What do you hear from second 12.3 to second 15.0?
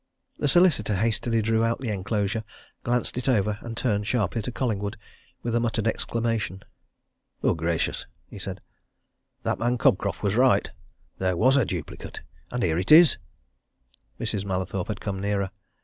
And here it is!" Mrs. Mallathorpe